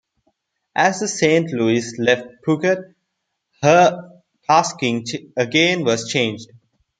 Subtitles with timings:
[0.75, 2.95] As the Saint Louis left Phuket
[3.61, 5.05] her tasking
[5.37, 6.49] again was changed.